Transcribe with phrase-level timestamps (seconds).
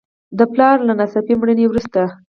[0.37, 2.01] د پلار له ناڅاپي مړینې وروسته.